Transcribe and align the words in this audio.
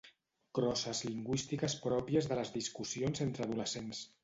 crosses 0.59 1.01
lingüístiques 1.07 1.77
pròpies 1.85 2.31
de 2.33 2.39
les 2.41 2.55
discussions 2.57 3.25
entre 3.29 3.49
adolescents 3.49 4.05